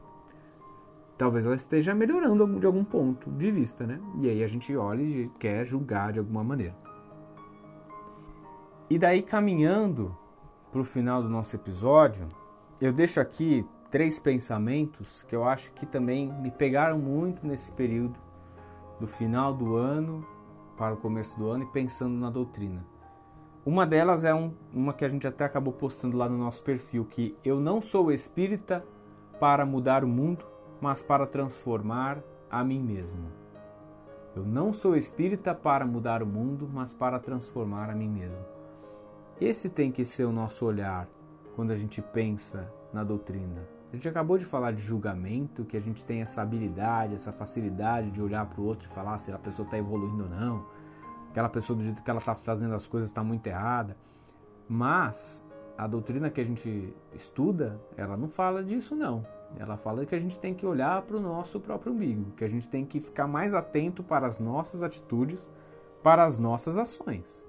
[1.17, 3.99] Talvez ela esteja melhorando de algum ponto de vista, né?
[4.21, 6.77] E aí a gente olha e quer julgar de alguma maneira.
[8.89, 10.17] E daí, caminhando
[10.71, 12.29] para o final do nosso episódio,
[12.81, 18.17] eu deixo aqui três pensamentos que eu acho que também me pegaram muito nesse período
[19.01, 20.25] do final do ano
[20.77, 22.87] para o começo do ano e pensando na doutrina.
[23.65, 27.05] Uma delas é um, uma que a gente até acabou postando lá no nosso perfil,
[27.05, 28.85] que eu não sou espírita
[29.41, 30.45] para mudar o mundo,
[30.81, 33.27] mas para transformar a mim mesmo.
[34.37, 38.56] Eu não sou espírita para mudar o mundo, mas para transformar a mim mesmo.
[39.39, 41.07] Esse tem que ser o nosso olhar
[41.55, 43.69] quando a gente pensa na doutrina.
[43.93, 48.11] A gente acabou de falar de julgamento, que a gente tem essa habilidade, essa facilidade
[48.11, 50.67] de olhar para o outro e falar se a pessoa está evoluindo ou não,
[51.29, 53.95] aquela pessoa do jeito que ela está fazendo as coisas está muito errada.
[54.67, 55.45] Mas
[55.77, 59.23] a doutrina que a gente estuda, ela não fala disso não.
[59.59, 62.49] Ela fala que a gente tem que olhar para o nosso próprio umbigo, que a
[62.49, 65.47] gente tem que ficar mais atento para as nossas atitudes,
[66.03, 67.45] para as nossas ações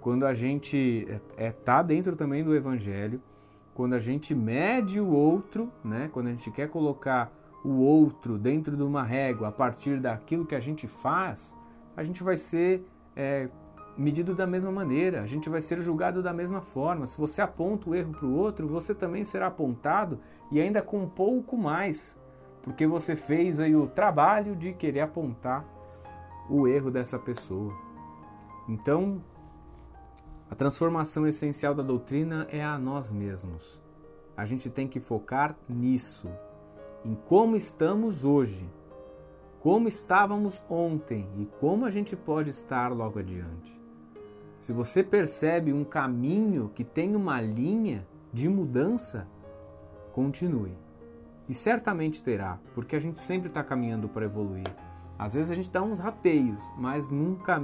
[0.00, 3.20] quando a gente é, é, tá dentro também do evangelho,
[3.74, 6.10] quando a gente mede o outro, né?
[6.12, 7.32] Quando a gente quer colocar
[7.64, 11.56] o outro dentro de uma régua a partir daquilo que a gente faz,
[11.96, 13.48] a gente vai ser é,
[13.96, 17.06] medido da mesma maneira, a gente vai ser julgado da mesma forma.
[17.06, 20.18] Se você aponta o erro para o outro, você também será apontado
[20.50, 22.18] e ainda com um pouco mais,
[22.62, 25.64] porque você fez aí o trabalho de querer apontar
[26.48, 27.72] o erro dessa pessoa.
[28.68, 29.22] Então,
[30.50, 33.80] a transformação essencial da doutrina é a nós mesmos.
[34.36, 36.28] A gente tem que focar nisso,
[37.04, 38.68] em como estamos hoje,
[39.60, 43.80] como estávamos ontem e como a gente pode estar logo adiante.
[44.58, 49.28] Se você percebe um caminho que tem uma linha de mudança,
[50.12, 50.76] continue.
[51.48, 54.66] E certamente terá, porque a gente sempre está caminhando para evoluir.
[55.16, 57.56] Às vezes a gente dá uns rateios, mas nunca,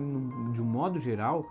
[0.52, 1.46] de um modo geral,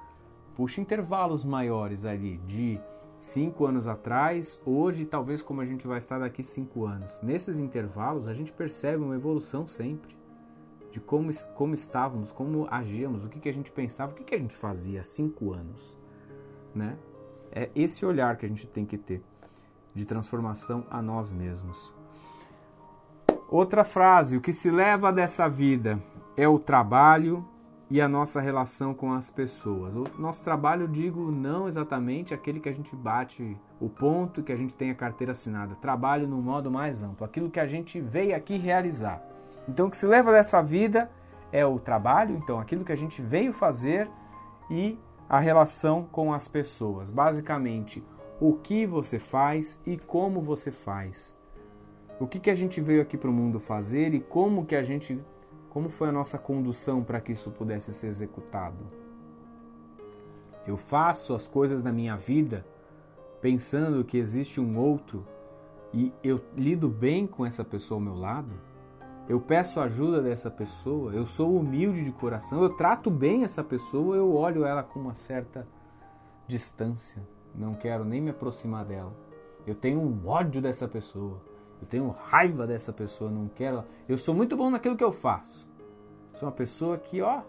[0.56, 2.80] puxa intervalos maiores ali de
[3.18, 7.22] cinco anos atrás, hoje, talvez como a gente vai estar daqui cinco anos.
[7.22, 10.15] Nesses intervalos, a gente percebe uma evolução sempre
[10.91, 14.34] de como, como estávamos, como agíamos, o que, que a gente pensava, o que, que
[14.36, 15.98] a gente fazia há cinco anos.
[16.74, 16.98] Né?
[17.52, 19.22] É esse olhar que a gente tem que ter
[19.94, 21.94] de transformação a nós mesmos.
[23.50, 26.02] Outra frase: o que se leva dessa vida
[26.38, 27.46] é o trabalho
[27.89, 29.95] e a nossa relação com as pessoas.
[29.95, 34.56] O nosso trabalho, digo, não exatamente aquele que a gente bate o ponto que a
[34.56, 35.76] gente tem a carteira assinada.
[35.76, 39.21] Trabalho no modo mais amplo, aquilo que a gente veio aqui realizar.
[39.67, 41.10] Então, o que se leva dessa vida
[41.52, 44.10] é o trabalho, então aquilo que a gente veio fazer
[44.69, 44.98] e
[45.30, 47.12] a relação com as pessoas.
[47.12, 48.04] Basicamente,
[48.39, 51.36] o que você faz e como você faz.
[52.19, 54.84] O que, que a gente veio aqui para o mundo fazer e como que a
[54.84, 55.21] gente
[55.76, 58.78] como foi a nossa condução para que isso pudesse ser executado?
[60.66, 62.66] Eu faço as coisas na minha vida
[63.42, 65.28] pensando que existe um outro
[65.94, 68.54] e eu lido bem com essa pessoa ao meu lado?
[69.28, 74.16] Eu peço ajuda dessa pessoa, eu sou humilde de coração, eu trato bem essa pessoa,
[74.16, 75.68] eu olho ela com uma certa
[76.48, 77.22] distância,
[77.54, 79.14] não quero nem me aproximar dela.
[79.68, 81.42] Eu tenho um ódio dessa pessoa.
[81.82, 83.84] Eu tenho raiva dessa pessoa, não quero.
[84.08, 85.68] Eu sou muito bom naquilo que eu faço.
[86.34, 87.42] Sou uma pessoa que, ó,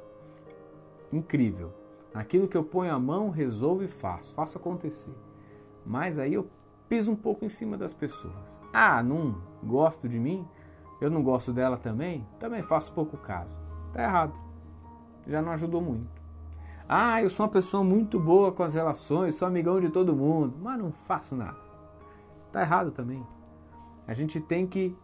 [1.12, 1.72] incrível.
[2.12, 4.34] Naquilo que eu ponho a mão, resolvo e faço.
[4.34, 5.14] Faço acontecer.
[5.84, 6.48] Mas aí eu
[6.88, 8.62] piso um pouco em cima das pessoas.
[8.72, 10.46] Ah, não gosto de mim?
[11.00, 12.26] Eu não gosto dela também?
[12.38, 13.54] Também faço pouco caso.
[13.92, 14.34] Tá errado.
[15.26, 16.16] Já não ajudou muito.
[16.88, 20.56] Ah, eu sou uma pessoa muito boa com as relações, sou amigão de todo mundo,
[20.62, 21.58] mas não faço nada.
[22.52, 23.26] Tá errado também.
[24.06, 24.96] A gente tem que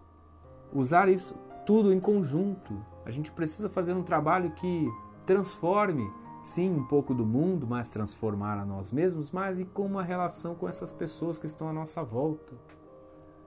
[0.72, 1.34] usar isso
[1.66, 2.74] tudo em conjunto.
[3.04, 4.88] A gente precisa fazer um trabalho que
[5.26, 6.08] transforme,
[6.42, 10.54] sim, um pouco do mundo, mas transformar a nós mesmos, mas e com uma relação
[10.54, 12.52] com essas pessoas que estão à nossa volta.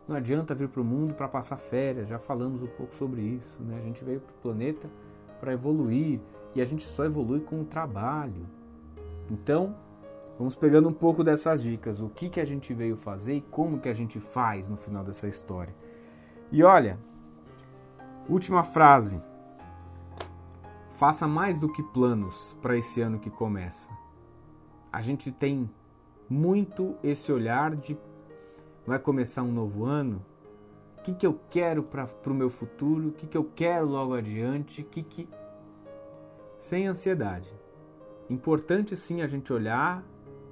[0.08, 3.62] Não adianta vir para o mundo para passar férias, já falamos um pouco sobre isso.
[3.64, 3.78] Né?
[3.78, 4.90] A gente veio para o planeta
[5.40, 6.20] para evoluir
[6.54, 8.46] e a gente só evolui com o trabalho.
[9.30, 9.76] Então,
[10.38, 13.80] Vamos pegando um pouco dessas dicas, o que, que a gente veio fazer e como
[13.80, 15.74] que a gente faz no final dessa história.
[16.52, 17.00] E olha,
[18.28, 19.22] última frase.
[20.92, 23.90] Faça mais do que planos para esse ano que começa.
[24.92, 25.70] A gente tem
[26.30, 27.98] muito esse olhar de
[28.86, 30.24] vai começar um novo ano.
[31.00, 33.10] O que, que eu quero para o meu futuro?
[33.10, 34.84] O que, que eu quero logo adiante?
[34.84, 35.30] Que que...
[36.60, 37.54] Sem ansiedade.
[38.30, 40.04] Importante sim a gente olhar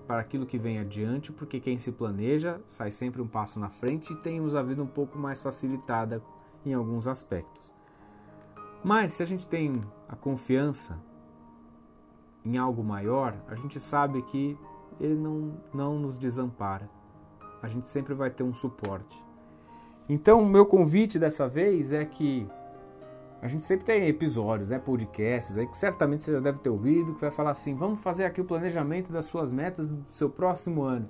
[0.07, 4.13] para aquilo que vem adiante, porque quem se planeja sai sempre um passo na frente
[4.13, 6.21] e temos a vida um pouco mais facilitada
[6.65, 7.71] em alguns aspectos.
[8.83, 10.99] Mas se a gente tem a confiança
[12.45, 14.57] em algo maior, a gente sabe que
[14.99, 16.89] ele não, não nos desampara.
[17.61, 19.17] A gente sempre vai ter um suporte.
[20.09, 22.45] Então, o meu convite dessa vez é que
[23.43, 27.13] a gente sempre tem episódios, né, podcasts aí que certamente você já deve ter ouvido,
[27.13, 30.81] que vai falar assim: vamos fazer aqui o planejamento das suas metas do seu próximo
[30.83, 31.09] ano.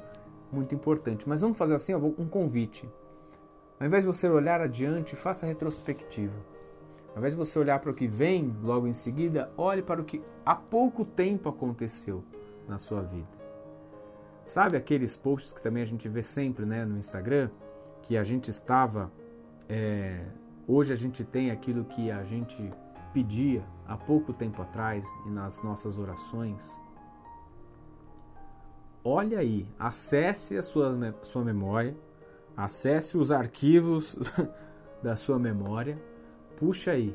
[0.51, 1.29] Muito importante.
[1.29, 2.89] Mas vamos fazer assim, ó, um convite.
[3.79, 6.33] Ao invés de você olhar adiante, faça retrospectiva.
[7.11, 10.03] Ao invés de você olhar para o que vem logo em seguida, olhe para o
[10.03, 12.23] que há pouco tempo aconteceu
[12.67, 13.29] na sua vida.
[14.43, 17.51] Sabe aqueles posts que também a gente vê sempre né, no Instagram,
[18.01, 19.11] que a gente estava
[19.69, 20.25] é,
[20.65, 22.71] Hoje a gente tem aquilo que a gente
[23.13, 26.79] pedia há pouco tempo atrás e nas nossas orações.
[29.03, 31.97] Olha aí, acesse a sua, sua memória,
[32.55, 34.15] acesse os arquivos
[35.03, 36.01] da sua memória,
[36.55, 37.13] puxa aí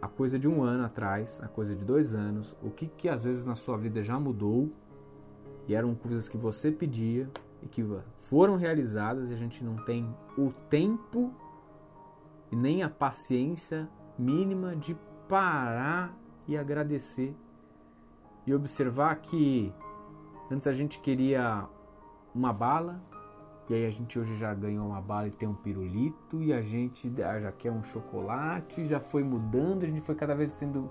[0.00, 3.24] a coisa de um ano atrás, a coisa de dois anos, o que, que às
[3.24, 4.70] vezes na sua vida já mudou
[5.66, 7.28] e eram coisas que você pedia
[7.60, 7.84] e que
[8.18, 11.34] foram realizadas e a gente não tem o tempo
[12.50, 14.96] e nem a paciência mínima de
[15.28, 17.34] parar e agradecer
[18.46, 19.72] e observar que
[20.50, 21.68] antes a gente queria
[22.34, 23.02] uma bala
[23.68, 26.62] e aí a gente hoje já ganhou uma bala e tem um pirulito e a
[26.62, 30.88] gente já quer um chocolate, já foi mudando, a gente foi cada vez tendo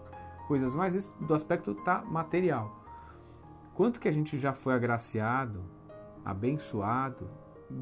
[0.47, 2.83] coisas mais isso do aspecto tá material.
[3.73, 5.63] Quanto que a gente já foi agraciado,
[6.23, 7.29] abençoado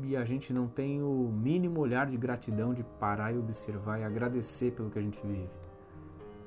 [0.04, 4.04] e a gente não tem o mínimo olhar de gratidão de parar e observar e
[4.04, 5.50] agradecer pelo que a gente vive.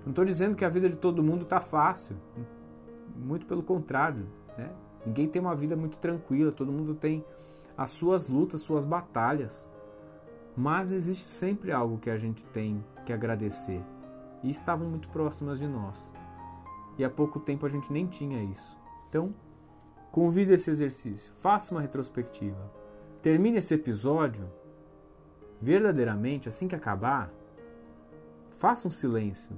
[0.04, 2.16] Não estou dizendo que a vida de todo mundo está fácil,
[3.16, 4.26] muito pelo contrário.
[4.56, 4.70] Né?
[5.04, 7.24] Ninguém tem uma vida muito tranquila, todo mundo tem
[7.76, 9.70] as suas lutas, suas batalhas.
[10.56, 13.82] Mas existe sempre algo que a gente tem que agradecer.
[14.42, 16.14] E estavam muito próximas de nós.
[16.96, 18.78] E há pouco tempo a gente nem tinha isso.
[19.08, 19.34] Então,
[20.16, 22.72] Convide esse exercício, faça uma retrospectiva.
[23.26, 24.48] Termine esse episódio
[25.60, 27.28] verdadeiramente, assim que acabar,
[28.52, 29.50] faça um silêncio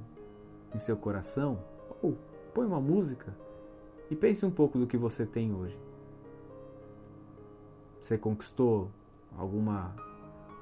[0.74, 1.62] em seu coração
[2.02, 2.16] ou
[2.54, 3.36] põe uma música
[4.10, 5.78] e pense um pouco do que você tem hoje.
[8.00, 8.90] Você conquistou
[9.36, 9.94] alguma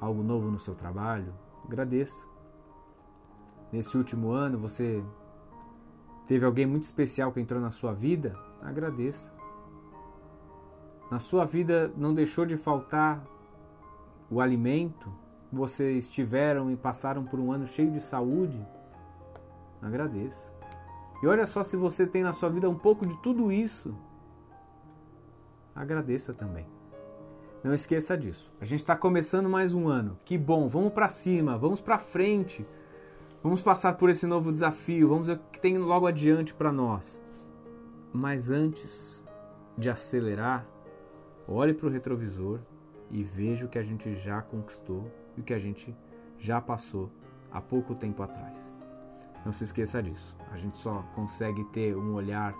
[0.00, 1.32] algo novo no seu trabalho?
[1.64, 2.26] Agradeça.
[3.70, 5.00] Nesse último ano você
[6.26, 8.36] teve alguém muito especial que entrou na sua vida?
[8.60, 9.35] Agradeça.
[11.10, 13.24] Na sua vida não deixou de faltar
[14.30, 15.12] o alimento?
[15.52, 18.60] Vocês estiveram e passaram por um ano cheio de saúde?
[19.80, 20.52] Agradeça.
[21.22, 23.96] E olha só se você tem na sua vida um pouco de tudo isso.
[25.74, 26.66] Agradeça também.
[27.62, 28.52] Não esqueça disso.
[28.60, 30.18] A gente está começando mais um ano.
[30.24, 32.66] Que bom, vamos para cima, vamos para frente.
[33.42, 37.22] Vamos passar por esse novo desafio, vamos ver o que tem logo adiante para nós.
[38.12, 39.24] Mas antes
[39.78, 40.66] de acelerar,
[41.48, 42.60] olhe para o retrovisor
[43.10, 45.94] e veja o que a gente já conquistou e o que a gente
[46.38, 47.10] já passou
[47.50, 48.74] há pouco tempo atrás.
[49.44, 50.36] Não se esqueça disso.
[50.50, 52.54] A gente só consegue ter um olhar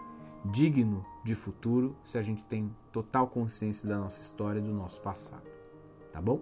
[0.45, 5.01] digno de futuro se a gente tem total consciência da nossa história e do nosso
[5.01, 5.43] passado.
[6.13, 6.41] Tá bom?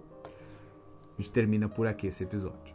[1.17, 2.75] A gente termina por aqui esse episódio.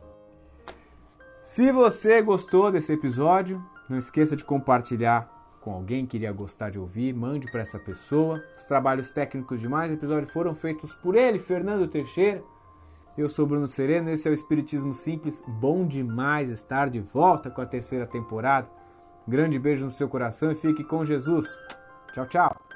[1.43, 5.39] Se você gostou desse episódio, não esqueça de compartilhar
[5.70, 8.43] com alguém que iria gostar de ouvir, mande para essa pessoa.
[8.57, 12.41] Os trabalhos técnicos de mais episódios foram feitos por ele, Fernando Teixeira.
[13.15, 15.43] Eu sou Bruno Sereno, esse é o Espiritismo Simples.
[15.47, 18.67] Bom demais estar de volta com a terceira temporada.
[19.28, 21.55] Grande beijo no seu coração e fique com Jesus.
[22.13, 22.68] Tchau, tchau.